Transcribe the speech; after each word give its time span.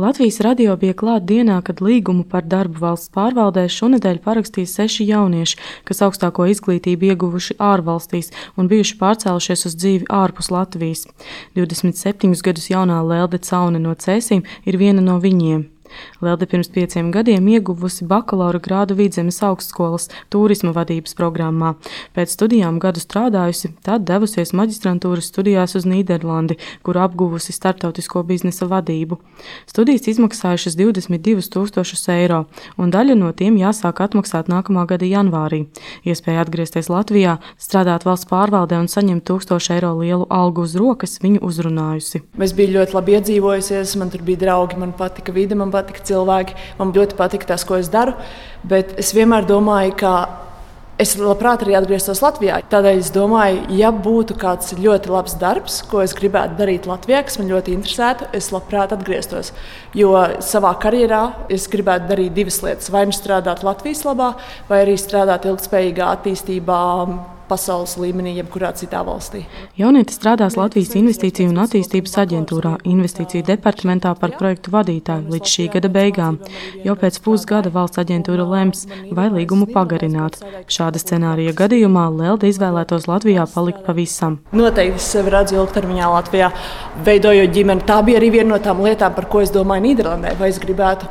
Latvijas 0.00 0.38
radio 0.40 0.72
bija 0.80 0.94
klāt 0.96 1.26
dienā, 1.28 1.58
kad 1.60 1.82
līgumu 1.84 2.22
par 2.24 2.46
darbu 2.48 2.80
valsts 2.80 3.10
pārvaldē 3.12 3.66
šonadēļ 3.68 4.20
parakstīja 4.24 4.70
seši 4.70 5.04
jaunieši, 5.10 5.58
kas 5.84 6.00
augstāko 6.06 6.46
izglītību 6.48 7.10
ieguvuši 7.10 7.58
ārvalstīs 7.60 8.32
un 8.56 8.70
bijuši 8.70 8.96
pārcēlušies 9.02 9.66
uz 9.68 9.76
dzīvi 9.76 10.08
ārpus 10.22 10.48
Latvijas. 10.54 11.04
27 11.58 12.32
gadus 12.46 12.70
jaunā 12.72 13.02
Lelde 13.04 13.42
Caune 13.44 13.82
no 13.82 13.92
Cēsīm 13.92 14.46
ir 14.64 14.80
viena 14.80 15.04
no 15.04 15.18
viņiem. 15.20 15.66
Lelde 16.20 16.46
pirms 16.50 16.70
pieciem 16.72 17.10
gadiem 17.14 17.46
ieguvusi 17.48 18.06
bakalaura 18.08 18.60
grādu 18.62 18.96
Vidzemes 18.98 19.40
augstskolas 19.46 20.08
turisma 20.30 20.72
vadības 20.76 21.16
programmā. 21.18 21.74
Pēc 22.16 22.34
studijām 22.36 22.78
gadu 22.82 23.02
strādājusi, 23.02 23.72
tad 23.86 24.06
devusies 24.08 24.54
maģistrantūras 24.56 25.30
studijās 25.32 25.76
uz 25.78 25.86
Nīderlandi, 25.88 26.58
kur 26.86 26.98
apguvusi 27.00 27.54
startautisko 27.56 28.22
biznesa 28.28 28.68
vadību. 28.70 29.20
Studijas 29.70 30.08
izmaksājušas 30.14 30.76
22 30.78 31.48
tūkstošus 31.54 32.06
eiro, 32.14 32.44
un 32.78 32.92
daļa 32.94 33.16
no 33.18 33.32
tiem 33.36 33.58
jāsāk 33.60 34.02
atmaksāt 34.04 34.50
nākamā 34.52 34.86
gada 34.90 35.08
janvārī. 35.08 35.64
Iespēja 36.06 36.44
atgriezties 36.44 36.90
Latvijā, 36.92 37.38
strādāt 37.60 38.06
valsts 38.08 38.28
pārvaldē 38.30 38.78
un 38.80 38.88
saņemt 38.90 39.26
1000 39.28 39.74
eiro 39.76 39.94
lielu 39.98 40.26
algu 40.30 40.64
uz 40.66 40.76
rokas 40.78 41.18
viņu 41.22 41.42
uzrunājusi. 41.46 42.22
Es 42.40 42.54
biju 42.56 42.76
ļoti 42.78 42.96
labi 42.96 43.16
iedzīvojusies, 43.18 43.96
man 44.00 44.12
tur 44.12 44.24
bija 44.26 44.44
draugi, 44.44 44.78
man 44.80 44.94
patika 44.96 45.34
vide, 45.34 45.58
man 45.58 45.72
patika 45.72 45.79
patika 45.80 46.04
cilvēki, 46.12 46.54
man 46.78 46.94
ļoti 46.94 47.18
patika 47.18 47.54
tas, 47.54 47.66
ko 47.66 47.80
es 47.80 47.90
daru. 47.90 48.14
Bet 48.62 48.94
es 49.00 49.14
vienmēr 49.16 49.48
domāju, 49.48 49.96
ka 50.04 50.14
es 51.00 51.14
labprāt 51.16 51.64
arī 51.64 51.74
atgrieztos 51.78 52.20
Latvijā. 52.20 52.58
Tādēļ 52.70 53.00
es 53.00 53.10
domāju, 53.14 53.64
ja 53.78 53.88
būtu 53.94 54.36
kāds 54.40 54.74
ļoti 54.76 55.12
labs 55.12 55.36
darbs, 55.40 55.80
ko 55.88 56.02
es 56.04 56.14
gribētu 56.16 56.58
darīt 56.60 56.88
Latvijā, 56.90 57.22
kas 57.24 57.40
man 57.40 57.48
ļoti 57.54 57.74
interesētu, 57.78 58.28
es 58.36 58.50
labprāt 58.52 58.92
atgrieztos. 58.96 59.54
Jo 59.96 60.12
savā 60.44 60.74
karjerā 60.82 61.22
es 61.52 61.68
gribētu 61.72 62.10
darīt 62.12 62.36
divas 62.36 62.60
lietas. 62.66 62.92
Vai 62.92 63.06
nu 63.08 63.16
strādāt 63.16 63.64
Latvijas 63.64 64.04
labā, 64.08 64.34
vai 64.68 64.84
arī 64.84 64.98
strādāt 65.00 65.48
ilgspējīgā 65.48 66.12
attīstībā 66.18 66.80
pasaules 67.50 67.96
līmenī, 68.00 68.36
jebkurā 68.38 68.70
citā 68.78 69.02
valstī. 69.06 69.42
Jaunieti 69.78 70.14
strādās 70.14 70.56
Latvijas 70.58 70.94
Investīciju 70.98 71.50
un 71.50 71.60
attīstības 71.64 72.16
aģentūrā, 72.22 72.76
investīciju 72.88 73.46
departamentā 73.48 74.14
par 74.20 74.34
projektu 74.38 74.72
vadītāju 74.74 75.34
līdz 75.34 75.54
šī 75.54 75.66
gada 75.74 75.90
beigām. 75.92 76.38
Jau 76.86 76.96
pēc 77.00 77.18
pusgada 77.24 77.72
valsts 77.74 78.00
aģentūra 78.02 78.46
lems, 78.48 78.86
vai 79.16 79.28
līgumu 79.34 79.68
pagarināt. 79.74 80.38
Šāda 80.70 81.02
scenārija 81.02 81.54
gadījumā 81.58 82.06
Lelde 82.14 82.50
izvēlētos 82.50 83.08
Latvijā 83.10 83.46
palikt 83.50 83.82
pavisam. 83.86 84.38
Noteikti 84.56 85.02
sevi 85.02 85.34
redzu 85.34 85.58
ilgtermiņā 85.58 86.12
Latvijā, 86.14 86.52
veidojot 87.06 87.54
ģimeni. 87.56 87.86
Tā 87.88 88.00
bija 88.06 88.20
arī 88.20 88.30
viena 88.38 88.54
no 88.54 88.60
tām 88.62 88.82
lietām, 88.84 89.14
par 89.16 89.28
ko 89.30 89.42
es 89.44 89.52
domāju 89.54 89.88
Nīderlandē. 89.88 90.36
Vai 90.40 90.52
es 90.52 90.60
gribētu 90.62 91.10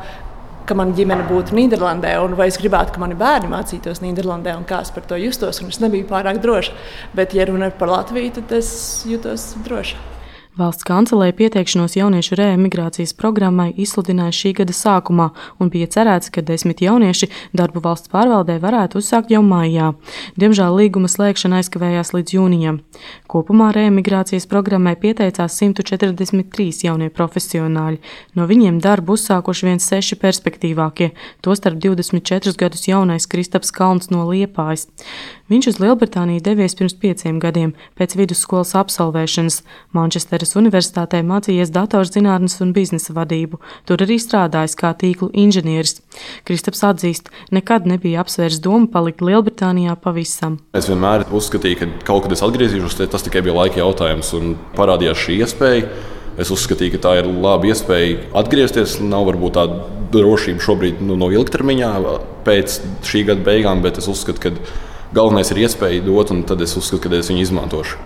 ka 0.70 0.78
mana 0.78 0.94
ģimene 0.98 1.26
būtu 1.30 1.58
Nīderlandē, 1.58 2.14
un 2.22 2.38
vai 2.38 2.50
es 2.52 2.60
gribētu, 2.62 2.94
ka 2.94 3.02
mani 3.02 3.18
bērni 3.18 3.50
mācītos 3.50 4.04
Nīderlandē, 4.04 4.54
un 4.60 4.68
kā 4.70 4.84
es 4.86 4.94
par 4.94 5.08
to 5.10 5.18
justos. 5.18 5.64
Es 5.66 5.82
nebiju 5.82 6.06
pārāk 6.10 6.42
droša. 6.44 6.78
Bet, 7.18 7.34
ja 7.34 7.50
runa 7.50 7.72
ir 7.72 7.78
par 7.80 7.90
Latviju, 7.90 8.36
tad 8.38 8.54
es 8.60 8.72
jutos 9.10 9.52
droši. 9.66 9.98
Valsts 10.58 10.84
kancelēja 10.84 11.36
pieteikšanos 11.38 11.94
jauniešu 11.94 12.34
reemigrācijas 12.40 13.14
programmai 13.14 13.68
izsludināja 13.78 14.34
šī 14.34 14.52
gada 14.58 14.74
sākumā, 14.74 15.28
un 15.62 15.70
bija 15.70 15.86
cerēts, 15.94 16.32
ka 16.34 16.42
desmit 16.42 16.82
jaunieši 16.82 17.30
darbu 17.54 17.84
valsts 17.86 18.10
pārvaldē 18.10 18.56
varētu 18.64 18.98
uzsākt 18.98 19.30
jau 19.30 19.44
maijā. 19.46 19.92
Diemžēl 20.42 20.74
līguma 20.74 21.08
slēgšana 21.12 21.62
aizkavējās 21.62 22.12
līdz 22.16 22.34
jūnijam. 22.34 22.82
Kopumā 23.30 23.70
reemigrācijas 23.78 24.50
programmai 24.50 24.96
pieteicās 24.98 25.60
143 25.62 26.82
jaunie 26.90 27.12
profesionāļi. 27.14 28.02
No 28.34 28.50
viņiem 28.50 28.82
darbu 28.82 29.20
uzsākuši 29.20 29.70
viens 29.70 29.86
seši 29.86 30.18
perspektīvākie, 30.18 31.12
tostarp 31.46 31.78
24 31.78 32.58
gadus 32.58 32.90
jaunais 32.90 33.30
Kristaps 33.30 33.70
Kalns 33.70 34.10
no 34.10 34.26
Liepājas. 34.26 34.90
Viņš 35.50 35.72
uz 35.72 35.80
Lielbritāniju 35.82 36.44
devies 36.46 36.76
pirms 36.78 36.94
pieciem 36.98 37.40
gadiem 37.42 37.72
pēc 37.98 38.14
vidusskolas 38.18 38.76
absolvēšanas. 38.78 39.64
Manchesteras 40.40 40.56
Universitātē 40.56 41.20
mācījies 41.28 41.72
datorzinātnes 41.76 42.62
un 42.64 42.72
biznesa 42.72 43.12
vadību. 43.12 43.60
Tur 43.84 44.00
arī 44.00 44.16
strādājis 44.16 44.78
kā 44.80 44.94
tīklu 44.96 45.28
inženieris. 45.36 46.00
Kristaps 46.48 46.84
atzīst, 46.88 47.28
nekad 47.52 47.84
nebija 47.86 48.22
apsvērs 48.24 48.62
domu 48.64 48.88
palikt 48.88 49.20
Lielbritānijā 49.20 49.98
pavisam. 50.00 50.62
Es 50.72 50.88
vienmēr 50.88 51.28
uzskatīju, 51.28 51.80
ka 51.82 51.90
kaut 52.08 52.24
kad 52.24 52.38
es 52.38 52.44
atgriezīšos, 52.46 52.96
tas 53.12 53.28
tikai 53.28 53.44
bija 53.44 53.58
laika 53.58 53.84
jautājums 53.84 54.32
un 54.40 54.56
parādījās 54.80 55.26
šī 55.26 55.40
iespēja. 55.44 55.92
Es 56.40 56.54
uzskatīju, 56.56 56.96
ka 56.96 57.04
tā 57.04 57.18
ir 57.20 57.28
laba 57.28 57.68
iespēja 57.68 58.30
atgriezties. 58.40 59.02
Nav 59.04 59.28
varbūt 59.28 59.58
tāda 59.60 59.82
drošība 60.14 60.64
šobrīd 60.64 61.04
nu, 61.04 61.20
no 61.20 61.28
ilgtermiņā 61.36 61.96
pēc 62.48 62.80
šī 63.04 63.28
gada 63.28 63.44
beigām, 63.44 63.84
bet 63.84 64.00
es 64.00 64.08
uzskatu, 64.08 64.48
ka 64.48 64.88
Galvenais 65.10 65.50
ir 65.50 65.64
iespēja 65.64 66.04
dot, 66.06 66.30
un 66.30 66.44
tad 66.46 66.60
es 66.62 66.76
uzskatu, 66.78 67.10
ka 67.10 67.18
es 67.18 67.32
viņu 67.32 67.42
izmantošu. 67.42 67.98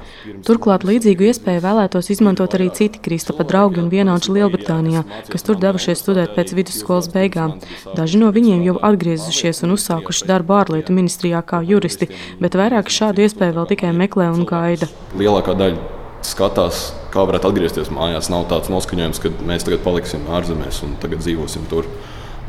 Turklāt 0.48 0.86
līdzīgu 0.88 1.26
iespēju 1.28 1.60
vēlētos 1.66 2.08
izmantot 2.14 2.54
arī 2.56 2.70
citi 2.72 3.02
Kristapa 3.04 3.44
draugi 3.44 3.82
un 3.82 3.90
vienaudži 3.92 4.32
Lielbritānijā, 4.38 5.02
kas 5.28 5.44
tur 5.44 5.60
devušies 5.60 6.00
studēt 6.00 6.32
pēc 6.38 6.54
vidusskolas 6.56 7.10
beigām. 7.12 7.58
Daži 7.98 8.22
no 8.22 8.30
viņiem 8.32 8.64
jau 8.70 8.78
atgriezušies 8.80 9.66
un 9.68 9.76
uzsākuši 9.76 10.30
darbu 10.32 10.56
ārlietu 10.62 10.96
ministrijā 10.96 11.44
kā 11.44 11.60
juristi, 11.68 12.08
bet 12.40 12.56
vairāk 12.56 12.88
šādu 12.88 13.28
iespēju 13.28 13.58
vēl 13.60 13.70
tikai 13.74 13.92
meklē 14.00 14.30
un 14.32 14.48
gaida. 14.48 14.88
Lielākā 15.20 15.58
daļa 15.60 15.84
skatās, 16.24 16.94
kā 17.12 17.28
varētu 17.28 17.52
atgriezties 17.52 17.92
mājās. 17.92 18.32
Nav 18.32 18.48
tāds 18.52 18.72
noskaņojums, 18.72 19.20
ka 19.20 19.36
mēs 19.44 19.68
tagad 19.68 19.84
paliksim 19.84 20.24
ārzemēs 20.32 20.86
un 20.88 20.96
tagad 21.04 21.20
dzīvosim 21.26 21.68
tur. 21.68 21.90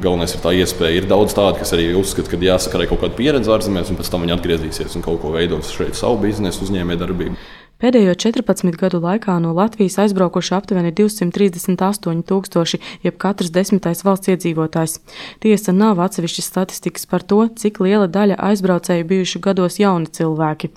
Galvenais 0.02 0.32
ir 0.34 0.40
tā 0.42 0.50
iespēja. 0.58 0.98
Ir 0.98 1.10
daudz 1.10 1.36
tādu, 1.36 1.60
kas 1.60 1.70
arī 1.76 1.92
uzskata, 1.94 2.32
ka 2.32 2.38
jāsakarē 2.42 2.88
kaut 2.90 3.04
kāda 3.04 3.14
pieredze 3.14 3.52
ārzemēs, 3.54 3.92
un 3.92 3.98
pēc 4.00 4.10
tam 4.10 4.24
viņi 4.24 4.34
atgriezīsies 4.34 4.96
un 4.98 5.04
kaut 5.06 5.20
ko 5.22 5.30
veidos 5.36 5.70
šeit 5.70 5.94
savu 5.98 6.18
biznesu, 6.24 6.66
uzņēmējdarbību. 6.66 7.36
Pēdējo 7.84 8.14
14 8.16 8.78
gadu 8.80 9.00
laikā 9.02 9.34
no 9.42 9.50
Latvijas 9.52 9.98
aizbraukuši 10.00 10.52
aptuveni 10.56 10.92
238 10.94 12.22
tūkstoši, 12.26 12.78
jeb 13.04 13.16
katrs 13.22 13.50
desmitais 13.54 14.02
valsts 14.06 14.30
iedzīvotājs. 14.30 14.94
Tiesa 15.42 15.74
nav 15.74 16.02
atsevišķas 16.02 16.48
statistikas 16.48 17.06
par 17.10 17.26
to, 17.26 17.42
cik 17.60 17.82
liela 17.84 18.06
daļa 18.08 18.38
aizbraucēju 18.50 19.08
bijuši 19.10 19.42
gados 19.46 19.80
jauni 19.82 20.10
cilvēki. 20.10 20.70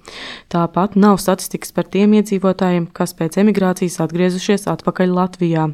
Tāpat 0.51 0.97
nav 0.97 1.21
statistikas 1.23 1.71
par 1.71 1.89
tiem 1.89 2.17
iedzīvotājiem, 2.17 2.89
kas 2.93 3.13
pēc 3.17 3.39
emigrācijas 3.45 4.01
atgriezušies 4.03 4.67
atpakaļ 4.73 5.13
Latvijā. 5.21 5.69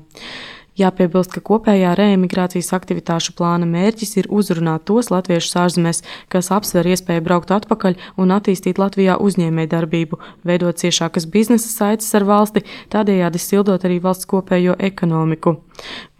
Jāpiebilst, 0.73 1.29
ka 1.35 1.41
kopējā 1.45 1.91
reemigrācijas 1.99 2.71
aktivitāšu 2.73 3.35
plāna 3.37 3.67
mērķis 3.69 4.15
ir 4.17 4.29
uzrunāt 4.33 4.87
tos 4.89 5.11
latviešus 5.13 5.57
ārzemēs, 5.63 6.01
kas 6.33 6.49
apsver 6.55 6.89
iespēju 6.89 7.21
braukt 7.27 7.53
atpakaļ 7.53 7.99
un 8.17 8.33
attīstīt 8.33 8.81
Latvijā 8.81 9.19
uzņēmējdarbību, 9.21 10.17
veidot 10.49 10.81
ciešākas 10.81 11.29
biznesa 11.29 11.69
saites 11.69 12.09
ar 12.17 12.25
valsti, 12.25 12.65
tādējādi 12.89 13.43
sildot 13.43 13.85
arī 13.85 13.99
valsts 14.01 14.29
kopējo 14.33 14.73
ekonomiku. 14.81 15.59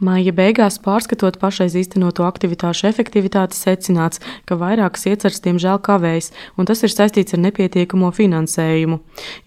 Māja 0.04 0.34
beigās 0.36 0.76
pārskatot 0.84 1.38
pašreiz 1.40 1.78
īstenoto 1.80 2.26
aktivitāšu 2.28 2.90
efektivitāti 2.90 3.56
secināts, 3.56 4.20
ka 4.50 4.58
vairākas 4.60 5.06
ieceras 5.08 5.40
diemžēl 5.46 5.80
kavējas, 5.86 6.32
un 6.60 6.68
tas 6.68 6.84
ir 6.84 6.92
saistīts 6.92 7.38
ar 7.38 7.40
nepietiekamo 7.46 8.10
finansējumu. 8.12 8.98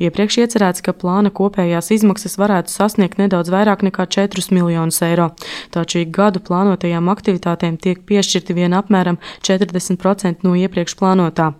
Iepriekš 0.00 0.38
iecerēts, 0.44 0.80
ka 0.86 0.94
plāna 0.96 1.32
kopējās 1.34 1.90
izmaksas 1.98 2.38
varētu 2.40 2.72
sasniegt 2.72 3.20
nedaudz 3.20 3.52
vairāk 3.52 3.84
nekā 3.84 4.06
4 4.16 4.46
miljonus 4.56 5.02
eiro. 5.04 5.28
Taču 5.76 6.00
ik 6.06 6.14
gadu 6.16 6.40
plānotajām 6.46 7.12
aktivitātēm 7.12 7.76
tiek 7.76 8.00
piešķirti 8.08 8.56
vien 8.56 8.76
apmēram 8.78 9.20
40% 9.44 10.46
no 10.46 10.54
iepriekš 10.56 10.96
plānotā. 10.96 11.50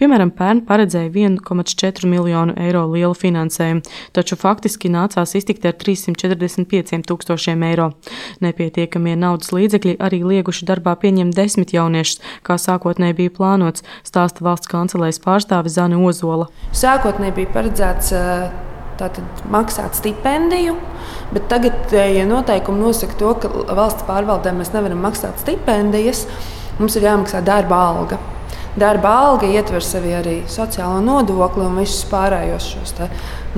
Piemēram, 0.00 0.32
pērn 0.32 0.64
paredzēja 0.70 1.12
1,4 1.12 2.08
miljonu 2.08 2.56
eiro 2.56 2.86
lielu 2.94 3.12
finansējumu, 3.12 3.84
taču 4.16 4.40
faktiski 4.40 4.88
nācās 4.94 5.36
iztikt 5.36 5.68
ar 5.68 5.76
345 5.76 7.04
tūkstošiem 7.12 7.68
eiro. 7.68 7.92
Nepietiekamie 8.44 9.16
naudas 9.18 9.52
līdzekļi 9.54 9.96
arī 10.02 10.22
lieguši 10.26 10.68
darbā 10.68 10.94
pieņemt 11.00 11.36
desmit 11.36 11.74
jauniešus, 11.76 12.22
kā 12.46 12.58
sākotnēji 12.60 13.18
bija 13.22 13.34
plānots, 13.38 13.84
stāsta 14.06 14.44
valsts 14.46 14.70
kancelēs 14.70 15.20
pārstāve 15.24 15.72
Zana 15.72 16.00
Ozola. 16.00 16.48
Sākotnēji 16.76 17.36
bija 17.40 17.52
paredzēts 17.56 18.14
tātad 18.98 19.44
maksāt 19.52 19.98
stipendiju, 19.98 20.74
bet 21.34 21.46
tagad 21.52 21.92
ja 21.94 22.24
noteikumi 22.28 22.82
nosaka 22.82 23.18
to, 23.20 23.34
ka 23.42 23.52
valsts 23.78 24.06
pārvaldē 24.08 24.54
mēs 24.56 24.74
nevaram 24.74 25.04
maksāt 25.06 25.38
stipendijas. 25.44 26.26
Mums 26.78 26.94
ir 26.98 27.08
jāmaksā 27.08 27.42
darba 27.46 27.78
alga. 27.90 28.18
Darba 28.78 29.10
alga 29.24 29.48
ietver 29.50 29.82
sevi 29.82 30.12
arī 30.14 30.36
sociālo 30.50 31.00
nodokli 31.02 31.64
un 31.66 31.80
visus 31.80 32.04
pārējos 32.10 32.68
šos 32.74 32.92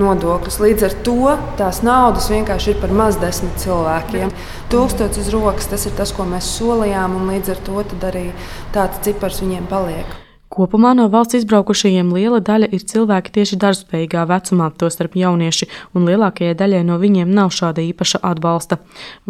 nodokļus. 0.00 0.56
Līdz 0.64 0.86
ar 0.86 0.96
to 1.04 1.34
tās 1.60 1.82
naudas 1.84 2.30
vienkārši 2.32 2.72
ir 2.72 2.80
par 2.80 2.94
maz 3.02 3.18
desmit 3.20 3.60
cilvēkiem. 3.60 4.32
Tūkstotis 4.72 5.26
uz 5.26 5.30
rokas 5.34 5.68
tas 5.68 5.84
ir 5.90 5.96
tas, 5.98 6.14
ko 6.16 6.24
mēs 6.30 6.48
solījām, 6.56 7.20
un 7.20 7.34
līdz 7.34 7.52
ar 7.56 7.62
to 7.68 7.84
arī 8.12 8.26
tāds 8.72 9.04
cipars 9.04 9.44
viņiem 9.44 9.68
paliek. 9.68 10.19
Kopumā 10.50 10.96
no 10.98 11.04
valsts 11.06 11.36
izbraukušajiem 11.38 12.08
liela 12.10 12.40
daļa 12.42 12.68
ir 12.74 12.82
cilvēki 12.90 13.30
tieši 13.36 13.58
darbspējīgā 13.62 14.24
vecumā, 14.26 14.66
tostarp 14.82 15.14
jaunieši, 15.20 15.68
un 15.94 16.08
lielākajai 16.10 16.56
daļai 16.58 16.80
no 16.88 16.96
viņiem 16.98 17.30
nav 17.36 17.52
šāda 17.54 17.84
īpaša 17.86 18.18
atbalsta. 18.32 18.80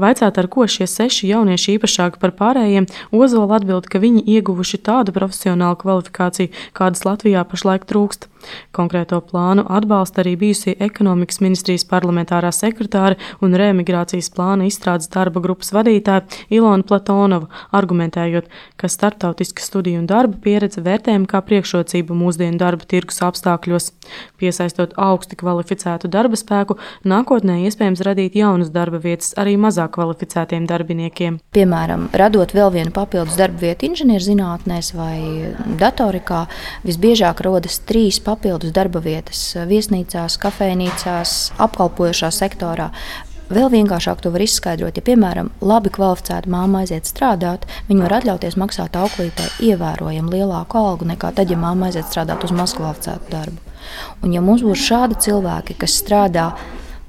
Vaicāt, 0.00 0.40
ar 0.40 0.48
ko 0.48 0.64
šie 0.64 0.88
seši 0.88 1.28
jaunieši 1.34 1.76
īpašāki 1.76 2.22
par 2.24 2.32
pārējiem, 2.40 2.88
Ozola 3.12 3.60
atbild, 3.60 3.92
ka 3.92 4.00
viņi 4.00 4.24
ieguvuši 4.38 4.80
tādu 4.80 5.12
profesionālu 5.12 5.76
kvalifikāciju, 5.84 6.54
kādas 6.72 7.04
Latvijā 7.04 7.44
pašlaik 7.52 7.84
trūkst. 7.84 8.29
Konkrēto 8.76 9.20
plānu 9.24 9.64
atbalsta 9.68 10.22
arī 10.22 10.36
bijusī 10.40 10.74
ekonomikas 10.80 11.40
ministrijas 11.42 11.84
parlamentārā 11.90 12.52
sekretāre 12.54 13.18
un 13.44 13.56
reemigrācijas 13.58 14.30
plāna 14.34 14.68
izstrādes 14.68 15.10
darba 15.12 15.42
grupas 15.44 15.72
vadītāja 15.74 16.24
Ilona 16.54 16.86
Platonova, 16.86 17.50
argumentējot, 17.76 18.48
ka 18.80 18.88
starptautiska 18.88 19.64
studiju 19.64 20.00
un 20.02 20.08
darba 20.10 20.38
pieredze 20.42 20.82
vērtējama 20.84 21.28
kā 21.30 21.42
priekšrocība 21.46 22.16
mūsdienu 22.16 22.60
darba 22.60 22.86
tirgus 22.88 23.20
apstākļos. 23.26 23.90
Piesaistot 24.40 24.96
augsti 24.98 25.38
kvalificētu 25.40 26.10
darba 26.10 26.38
spēku, 26.38 26.78
nākotnē 27.06 27.60
iespējams 27.66 28.02
radīt 28.06 28.38
jaunas 28.38 28.72
darba 28.74 28.98
vietas 29.02 29.34
arī 29.40 29.56
mazāk 29.60 29.94
kvalificētiem 29.98 30.66
darbiniekiem. 30.70 31.38
Piemēram, 31.54 32.08
radot 32.16 32.54
vēl 32.56 32.72
vienu 32.74 32.94
papildus 32.94 33.38
darba 33.38 33.66
vietu 33.66 33.90
inženierzinātnēs 33.90 34.92
vai 34.96 35.16
datorikā, 35.80 36.44
visbiežāk 36.86 37.42
rodas 37.46 37.80
trīs 37.86 38.18
papildus 38.18 38.29
darba 38.74 39.00
vietas 39.00 39.56
viesnīcās, 39.66 40.38
kafejnīcās, 40.38 41.52
apkalpojošā 41.58 42.30
sektorā. 42.30 42.90
Vēl 43.50 43.66
vienkāršāk 43.66 44.20
to 44.22 44.30
var 44.30 44.44
izskaidrot, 44.44 44.94
ja, 44.94 45.02
piemēram, 45.02 45.48
labi 45.60 45.90
kvalificēta 45.90 46.46
māma 46.46 46.84
aiziet 46.84 47.08
strādāt, 47.10 47.64
viņa 47.88 48.04
var 48.04 48.12
atļauties 48.20 48.54
maksāt 48.54 48.94
auklītē 48.94 49.48
ievērojami 49.66 50.30
lielāku 50.36 50.78
algu 50.78 51.08
nekā 51.10 51.32
tad, 51.34 51.50
ja 51.50 51.58
māma 51.58 51.88
aiziet 51.88 52.06
strādāt 52.06 52.46
uz 52.46 52.54
mazkvalificētu 52.54 53.32
darbu. 53.32 53.58
Un, 54.22 54.30
ja 54.36 54.44
mums 54.44 54.62
būs 54.62 54.84
šādi 54.86 55.18
cilvēki, 55.26 55.74
kas 55.82 55.98
strādā 55.98 56.52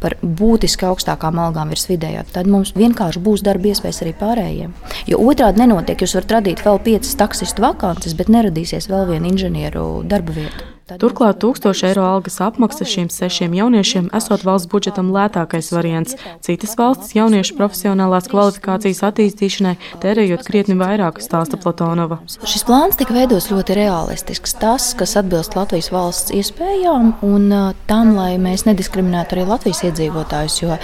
par 0.01 0.17
būtiski 0.21 0.87
augstākām 0.89 1.37
algām 1.43 1.69
virs 1.69 1.85
vidējā, 1.91 2.25
tad 2.33 2.49
mums 2.49 2.73
vienkārši 2.73 3.21
būs 3.21 3.45
darba 3.45 3.69
iespējas 3.69 4.01
arī 4.01 4.17
pārējiem. 4.17 4.73
Jo 5.13 5.21
otrādi 5.21 5.61
nenotiek, 5.61 6.01
jūs 6.01 6.17
varat 6.17 6.39
radīt 6.39 6.65
vēl 6.65 6.81
piecas 6.81 7.13
taksistu 7.21 7.61
vakances, 7.61 8.17
bet 8.17 8.33
neradīsies 8.33 8.89
vēl 8.89 9.11
viena 9.13 9.29
inženieru 9.29 10.01
darba 10.09 10.41
vieta. 10.41 10.71
Turklāt 10.99 11.39
1000 11.39 11.85
eiro 11.87 12.03
algas 12.03 12.39
apmaksa 12.43 12.85
šiem 12.87 13.07
sešiem 13.11 13.53
jauniešiem 13.55 14.09
esot 14.17 14.43
valsts 14.43 14.67
budžetam 14.71 15.11
lētākais 15.15 15.69
variants. 15.71 16.17
Citas 16.43 16.73
valstis 16.79 17.13
jauniešu 17.15 17.55
profesionālās 17.55 18.27
kvalifikācijas 18.31 18.99
attīstīšanai 19.07 19.75
tērējot 20.03 20.43
krietni 20.47 20.75
vairāk, 20.79 21.21
stāsta 21.23 21.59
Platonova. 21.61 22.17
Šis 22.43 22.65
plāns 22.67 22.99
tika 22.99 23.15
veidots 23.15 23.47
ļoti 23.53 23.77
realistisks. 23.77 24.55
Tas, 24.59 24.89
kas 24.97 25.15
atbilst 25.21 25.55
Latvijas 25.55 25.91
valsts 25.93 26.33
iespējām 26.35 27.13
un 27.27 27.47
tam, 27.87 28.15
lai 28.17 28.35
mēs 28.41 28.65
nediskriminētu 28.67 29.37
arī 29.37 29.47
Latvijas 29.47 29.83
iedzīvotājus, 29.87 30.59
jo 30.65 30.75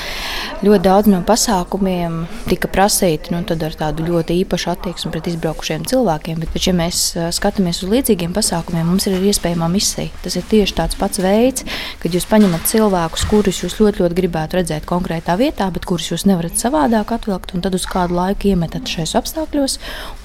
ļoti 0.64 0.84
daudz 0.88 1.12
no 1.12 1.24
pasākumiem 1.28 2.24
tika 2.48 2.72
prasīti 2.72 3.36
nu, 3.36 3.44
ar 3.44 3.78
tādu 3.82 4.08
ļoti 4.08 4.40
īpašu 4.46 4.72
attieksmi 4.76 5.12
pret 5.16 5.28
izbraukušiem 5.34 5.84
cilvēkiem. 5.90 6.40
Bet, 6.46 6.56
ja 6.64 6.76
mēs 6.78 7.04
skatāmies 7.36 7.84
uz 7.84 7.92
līdzīgiem 7.92 8.36
pasākumiem, 8.36 8.88
mums 8.88 9.10
ir 9.10 9.20
iespējama 9.20 9.68
misija 9.74 9.97
misija. 9.98 10.22
Tas 10.24 10.36
ir 10.36 10.44
tieši 10.50 10.76
tāds 10.78 10.98
pats 10.98 11.20
veids, 11.20 11.66
kad 12.02 12.14
jūs 12.14 12.28
paņemat 12.30 12.68
cilvēkus, 12.68 13.26
kurus 13.30 13.62
jūs 13.64 13.78
ļoti, 13.80 14.04
ļoti 14.04 14.18
gribētu 14.18 14.58
redzēt 14.58 14.86
konkrētā 14.86 15.38
vietā, 15.38 15.70
bet 15.72 15.86
kurus 15.86 16.12
jūs 16.12 16.26
nevarat 16.26 16.58
savādāk 16.58 17.12
atvilkt, 17.12 17.54
un 17.54 17.62
tad 17.62 17.76
uz 17.76 17.86
kādu 17.86 18.16
laiku 18.18 18.52
iemetat 18.52 18.88
šajos 18.88 19.16
apstākļos, 19.22 19.78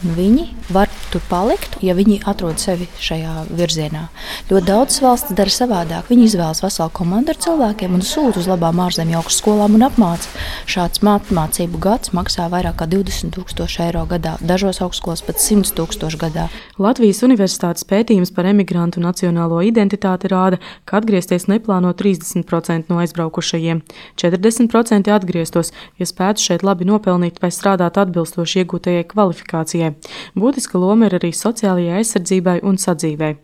un 0.04 0.16
viņi 0.16 0.48
var 0.70 0.88
tur 1.12 1.22
palikt, 1.28 1.78
ja 1.82 1.94
viņi 1.94 2.22
atrod 2.26 2.58
sevi 2.60 2.88
šajā 3.00 3.46
virzienā. 3.50 4.08
Ļoti 4.50 4.66
daudz 4.66 5.00
valsts 5.02 5.34
dara 5.36 5.50
savādāk. 5.52 6.08
Viņi 6.10 6.28
izvēlas 6.28 6.62
veselu 6.62 6.92
komandu 6.92 7.32
ar 7.32 7.40
cilvēkiem 7.40 7.94
un 7.96 8.04
sūta 8.04 8.40
uz 8.40 8.48
labām 8.50 8.80
ārzemju 8.82 9.20
augstskolām 9.20 9.76
un 9.78 9.86
apmāca. 9.88 10.28
Šāds 10.66 11.02
mācību 11.02 11.80
gads 11.82 12.12
maksā 12.16 12.48
vairāk 12.52 12.80
kā 12.80 12.88
20 12.90 13.36
000 13.36 13.86
eiro 13.86 14.04
gadā, 14.10 14.36
dažos 14.40 14.82
augstskolās 14.84 15.24
pat 15.26 15.40
100 15.42 15.74
000 15.78 16.20
gadā. 16.20 16.48
Latvijas 16.82 17.22
Universitātes 17.26 17.86
pētījums 17.88 18.32
par 18.34 18.48
emigrantu 18.50 19.02
nacionālo 19.02 19.61
identitāti 19.68 20.30
rāda, 20.32 20.58
ka 20.84 20.98
atgriezties 21.00 21.48
neplāno 21.50 21.92
30% 21.98 22.90
no 22.90 22.98
aizbraukušajiem. 23.02 23.82
40% 24.20 25.12
atgrieztos, 25.12 25.72
ja 25.98 26.08
spētu 26.08 26.48
šeit 26.48 26.66
labi 26.66 26.88
nopelnīt 26.88 27.42
vai 27.42 27.52
strādāt 27.54 28.00
atbilstoši 28.02 28.64
iegūtajai 28.64 29.06
kvalifikācijai. 29.12 29.94
Būtiska 30.38 30.80
loma 30.82 31.08
ir 31.08 31.18
arī 31.20 31.32
sociālajai 31.36 32.02
aizsardzībai 32.02 32.60
un 32.66 32.80
sadzīvei. 32.80 33.38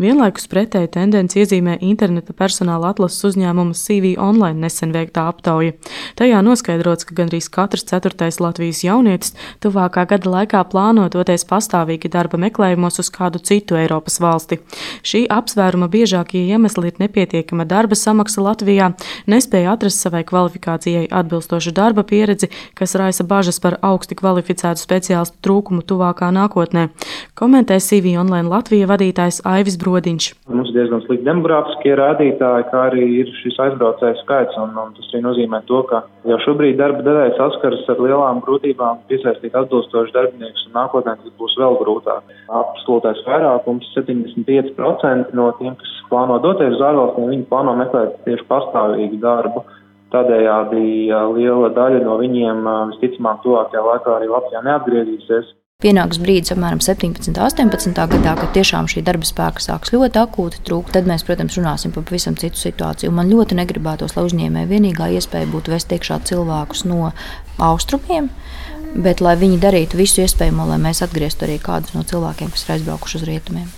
Vienlaikus 0.00 0.48
pretēji 0.52 0.90
tendenci 0.92 1.40
iezīmē 1.42 1.78
interneta 1.80 2.34
personāla 2.36 2.90
atlases 2.92 3.24
uzņēmuma 3.30 3.76
CV 3.76 4.14
online 4.20 4.60
nesen 4.66 4.92
veiktā 4.92 5.26
aptauja. 5.30 5.72
Tajā 6.18 6.42
noskaidrots, 6.44 7.06
ka 7.08 7.16
gandrīz 7.16 7.48
katrs 7.52 7.86
ceturtais 7.88 8.40
Latvijas 8.42 8.82
jaunietis 8.84 9.32
tuvākā 9.64 10.04
gada 10.10 10.32
laikā 10.32 10.62
plāno 10.68 11.06
doties 11.12 11.46
pastāvīgi 11.48 12.10
darba 12.12 12.40
meklējumos 12.42 13.00
uz 13.00 13.10
kādu 13.14 13.40
citu 13.40 13.78
Eiropas 13.80 14.20
valsti. 14.20 14.60
Šī 15.06 15.24
apsvēruma 15.32 15.88
biežākie 15.92 16.44
iemesli 16.44 16.92
ir 16.92 17.00
nepietiekama 17.00 17.64
darba 17.68 17.96
samaksa 17.96 18.44
Latvijā, 18.44 18.90
nespēja 19.30 19.72
atrast 19.76 20.04
savai 20.04 20.22
kvalifikācijai 20.28 21.06
atbilstošu 21.08 21.72
darba 21.76 22.04
pieredzi, 22.06 22.50
kas 22.76 22.96
raisa 23.00 23.24
bažas 23.24 23.60
par 23.62 23.78
augsti 23.80 24.18
kvalificētu 24.18 24.82
speciālistu 24.82 25.40
trūkumu 25.46 25.84
tuvākā 25.86 26.28
nākotnē, 26.34 26.88
komentē 27.38 27.78
CV 27.80 28.16
online 28.20 28.50
Latvija 28.50 28.88
vadītājs 28.90 29.42
Aivis 29.46 29.76
Brodiņš. 29.78 30.26
Mums 30.50 30.70
ir 30.72 30.80
diezgan 30.80 31.02
slikti 31.04 31.26
demogrāfiskie 31.26 31.94
rādītāji, 31.98 32.66
kā 32.72 32.80
arī 32.88 33.04
ir 33.20 33.30
šis 33.42 33.58
aizbraucēju 33.62 34.18
skaits. 34.22 34.56
Un, 34.62 34.74
un 34.80 34.94
tas 34.96 35.08
arī 35.12 35.22
nozīmē 35.24 35.60
to, 35.70 35.82
ka 35.90 36.02
jau 36.26 36.38
šobrīd 36.44 36.78
darba 36.80 37.04
devēja 37.06 37.36
saskaras 37.38 37.86
ar 37.92 38.02
lielām 38.02 38.42
grūtībām 38.46 39.04
piesaistīt 39.10 39.54
atbilstošus 39.54 40.14
darbiniekus, 40.16 40.66
un 40.68 40.76
nākotnē 40.80 41.16
tas 41.22 41.36
būs 41.38 41.56
vēl 41.62 41.78
grūtāk. 41.82 42.36
Absolūtais 42.60 43.22
vairākums, 43.28 43.90
75% 43.94 45.34
no 45.38 45.50
tiem, 45.60 45.76
kas 45.78 45.94
plāno 46.10 46.40
doties 46.42 46.74
uz 46.78 46.86
ārvalstīm, 46.90 47.30
viņi 47.34 47.50
plāno 47.50 47.76
meklēt 47.78 48.18
tieši 48.26 48.48
pastāvīgu 48.50 49.20
darbu. 49.22 49.62
Tādējādi 50.14 50.82
liela 51.36 51.70
daļa 51.74 52.02
no 52.04 52.16
viņiem 52.20 52.66
visticamāk 52.92 53.40
tuvākajā 53.42 53.86
laikā 53.90 54.12
arī 54.16 54.28
Latvijā 54.30 54.62
neatgriezīsies. 54.66 55.54
Pienāks 55.84 56.16
brīdis, 56.16 56.54
apmēram 56.54 56.78
17, 56.80 57.36
18 57.36 57.98
gadā, 58.08 58.30
kad 58.38 58.54
tiešām 58.54 58.86
šī 58.88 59.02
darba 59.04 59.28
spēka 59.28 59.60
sāks 59.60 59.92
ļoti 59.92 60.22
akūti 60.22 60.62
trūkt. 60.64 60.94
Tad 60.96 61.04
mēs, 61.04 61.20
protams, 61.28 61.58
runāsim 61.60 61.92
par 61.92 62.06
pavisam 62.08 62.38
citu 62.40 62.56
situāciju. 62.56 63.12
Man 63.12 63.28
ļoti 63.28 63.58
negribētos, 63.58 64.16
lai 64.16 64.24
uzņēmēji 64.24 64.70
vienīgā 64.72 65.10
iespēja 65.18 65.50
būtu 65.52 65.74
vest 65.74 65.92
iekšā 65.92 66.22
cilvēkus 66.32 66.86
no 66.88 67.10
austrumiem, 67.60 68.32
bet 69.04 69.20
lai 69.20 69.36
viņi 69.36 69.60
darītu 69.66 70.00
visu 70.00 70.24
iespējamo, 70.24 70.64
lai 70.72 70.80
mēs 70.80 71.04
atgrieztu 71.04 71.44
arī 71.44 71.60
kādus 71.60 71.92
no 71.92 72.08
cilvēkiem, 72.08 72.56
kas 72.56 72.64
ir 72.64 72.78
aizbraukuši 72.78 73.20
uz 73.20 73.28
rietumiem. 73.28 73.68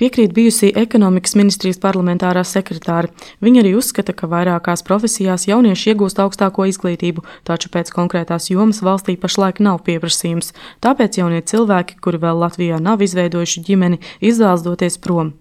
Piekrīt 0.00 0.30
bijusī 0.32 0.70
ekonomikas 0.80 1.34
ministrijas 1.36 1.76
parlamentārā 1.82 2.40
sekretāra. 2.48 3.10
Viņa 3.44 3.60
arī 3.60 3.74
uzskata, 3.76 4.14
ka 4.16 4.30
vairākās 4.32 4.80
profesijās 4.86 5.42
jaunieši 5.44 5.90
iegūst 5.92 6.22
augstāko 6.24 6.64
izglītību, 6.70 7.20
taču 7.44 7.68
pēc 7.74 7.90
konkrētās 7.92 8.48
jomas 8.48 8.80
valstī 8.80 9.18
pašlaik 9.20 9.60
nav 9.60 9.82
pieprasījums. 9.84 10.54
Tāpēc 10.80 11.18
jaunie 11.20 11.42
cilvēki, 11.44 11.98
kuri 12.00 12.20
vēl 12.22 12.40
Latvijā 12.40 12.78
nav 12.80 13.04
izveidojuši 13.04 13.64
ģimeni, 13.66 13.98
izvēlas 14.24 14.64
doties 14.64 14.96
prom. 15.04 15.34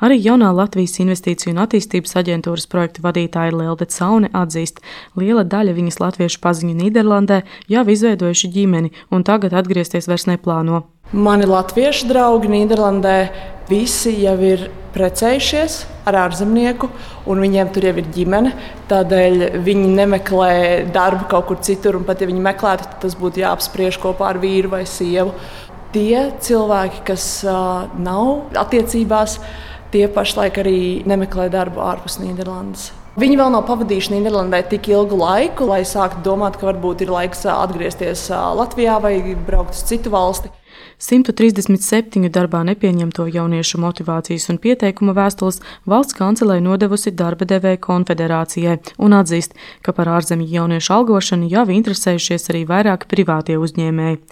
Arī 0.00 0.16
jaunā 0.24 0.54
Latvijas 0.56 0.96
Investīciju 1.04 1.52
un 1.52 1.60
attīstības 1.66 2.16
aģentūras 2.22 2.64
projekta 2.72 3.04
vadītāja 3.04 3.52
Lielde 3.60 3.90
Caune 3.92 4.32
atzīst, 4.32 4.80
liela 5.20 5.44
daļa 5.44 5.76
viņas 5.76 6.00
latviešu 6.00 6.40
paziņu 6.48 6.78
Nīderlandē 6.80 7.42
jau 7.68 7.84
izveidojuši 7.84 8.52
ģimeni 8.56 8.94
un 9.12 9.28
tagad 9.28 9.52
atgriezties 9.52 10.08
vairs 10.08 10.24
neplāno. 10.32 10.86
Mani 11.12 11.44
latviešu 11.48 12.08
draugi 12.08 12.48
Nīderlandē 12.56 13.18
visi 13.68 14.14
jau 14.22 14.36
ir 14.44 14.68
precējušies 14.94 15.78
ar 16.08 16.16
ārzemnieku, 16.24 16.88
un 17.28 17.42
viņiem 17.44 17.70
tur 17.74 17.88
jau 17.88 17.94
ir 18.00 18.10
ģimene. 18.14 18.52
Tādēļ 18.90 19.62
viņi 19.64 19.88
nemeklē 19.94 20.52
darbu 20.94 21.28
kaut 21.30 21.48
kur 21.50 21.62
citur, 21.64 21.98
un 21.98 22.06
pat 22.08 22.22
ja 22.22 22.28
viņi 22.30 22.44
meklētu, 22.44 22.88
tad 22.88 23.00
tas 23.04 23.16
būtu 23.18 23.44
jāapspriež 23.44 24.00
kopā 24.02 24.32
ar 24.32 24.42
vīru 24.42 24.72
vai 24.72 24.84
sievu. 24.88 25.34
Tie 25.92 26.28
cilvēki, 26.44 27.02
kas 27.08 27.24
uh, 27.48 27.88
nav 27.96 28.58
attiecībās, 28.60 29.38
tie 29.92 30.04
pašlaik 30.12 30.60
arī 30.60 30.78
nemeklē 31.08 31.48
darbu 31.52 31.84
ārpus 31.84 32.18
Nīderlandes. 32.20 32.90
Viņi 33.18 33.38
vēl 33.40 33.50
nav 33.50 33.64
pavadījuši 33.66 34.12
Nīderlandē 34.14 34.60
tik 34.70 34.90
ilgu 34.92 35.16
laiku, 35.18 35.66
lai 35.66 35.80
sāktu 35.88 36.20
domāt, 36.26 36.58
ka 36.60 36.68
varbūt 36.68 37.02
ir 37.02 37.10
laiks 37.10 37.42
atgriezties 37.50 38.28
Latvijā 38.30 39.00
vai 39.02 39.16
braukt 39.48 39.74
uz 39.74 39.82
citu 39.88 40.12
valsti. 40.14 40.52
137 40.98 42.28
darbā 42.34 42.60
nepieņemto 42.68 43.26
jauniešu 43.34 43.80
motivācijas 43.82 44.48
un 44.52 44.60
pieteikuma 44.62 45.14
vēstules 45.16 45.60
valsts 45.86 46.16
kancelē 46.18 46.58
nodevusi 46.64 47.12
darba 47.14 47.48
devēja 47.48 47.80
konfederācijai 47.88 48.78
un 48.98 49.16
atzīst, 49.18 49.56
ka 49.82 49.94
par 49.96 50.10
ārzemju 50.18 50.48
jauniešu 50.52 50.94
algošanu 50.98 51.50
jau 51.52 51.66
interesējušies 51.78 52.50
arī 52.52 52.64
vairāki 52.68 53.10
privātie 53.10 53.58
uzņēmēji. 53.58 54.22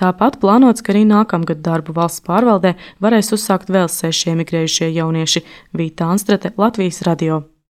Tāpat 0.00 0.40
plānots, 0.42 0.82
ka 0.82 0.94
arī 0.94 1.06
nākamgad 1.08 1.62
darbu 1.62 1.96
valsts 1.96 2.24
pārvaldē 2.26 2.76
varēs 3.02 3.32
uzsākt 3.36 3.72
vēl 3.72 3.88
seši 3.92 4.34
emigrējušie 4.36 4.92
jaunieši- 4.92 5.46
Vīta 5.78 6.10
Anstrate, 6.12 6.52
Latvijas 6.56 7.02
radio. 7.02 7.51